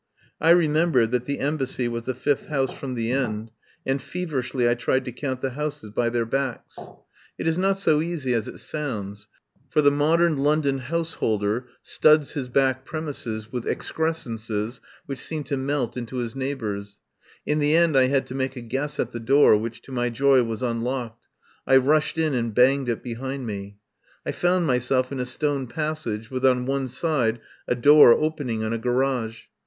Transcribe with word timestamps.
I 0.39 0.49
remembered 0.49 1.11
that 1.11 1.25
the 1.25 1.37
Embassy 1.39 1.87
was 1.87 2.05
the 2.05 2.15
fifth 2.15 2.47
house 2.47 2.71
from 2.71 2.95
the 2.95 3.11
end, 3.11 3.51
and 3.85 4.01
feverishly 4.01 4.67
I 4.67 4.73
tried 4.73 5.05
to 5.05 5.11
count 5.11 5.41
the 5.41 5.51
houses 5.51 5.91
by 5.91 6.09
their 6.09 6.25
backs. 6.25 6.75
It 6.77 6.81
i 6.81 6.85
7 6.87 6.89
8 6.89 6.89
I 6.89 6.89
FIND 6.89 6.95
SANCTUARY 7.47 7.49
is 7.49 7.57
not 7.59 7.77
so 7.79 8.01
easy 8.01 8.33
as 8.33 8.47
it 8.47 8.57
sounds, 8.59 9.27
for 9.69 9.83
the 9.83 9.91
modern 9.91 10.37
London 10.37 10.79
householder 10.79 11.67
studs 11.83 12.31
his 12.31 12.47
back 12.47 12.83
premises 12.83 13.51
with 13.51 13.67
excrescences 13.67 14.81
which 15.05 15.19
seem 15.19 15.43
to 15.43 15.55
melt 15.55 15.95
into 15.95 16.15
his 16.17 16.35
neighbour's. 16.35 16.99
In 17.45 17.59
the 17.59 17.75
end 17.75 17.95
I 17.95 18.07
had 18.07 18.25
to 18.25 18.33
make 18.33 18.55
a 18.55 18.61
guess 18.61 18.99
at 18.99 19.11
the 19.11 19.19
door, 19.19 19.55
which 19.55 19.83
to 19.83 19.91
my 19.91 20.09
joy 20.09 20.41
was 20.41 20.63
un 20.63 20.81
locked. 20.81 21.27
I 21.67 21.77
rushed 21.77 22.17
in 22.17 22.33
and 22.33 22.55
banged 22.55 22.89
it 22.89 23.03
behind 23.03 23.45
me. 23.45 23.77
I 24.25 24.31
found 24.31 24.65
myself 24.65 25.11
in 25.11 25.19
a 25.19 25.25
stone 25.25 25.67
passage, 25.67 26.31
with 26.31 26.43
on 26.43 26.65
one 26.65 26.87
side 26.87 27.39
a 27.67 27.75
door 27.75 28.13
opening 28.13 28.63
on 28.63 28.73
a 28.73 28.79
garage. 28.79 29.43